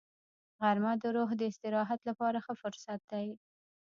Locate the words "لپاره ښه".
2.09-2.53